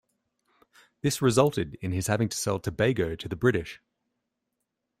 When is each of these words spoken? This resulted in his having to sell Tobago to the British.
This 1.01 1.21
resulted 1.21 1.75
in 1.79 1.91
his 1.91 2.07
having 2.07 2.27
to 2.29 2.35
sell 2.35 2.57
Tobago 2.59 3.13
to 3.15 3.29
the 3.29 3.35
British. 3.35 3.79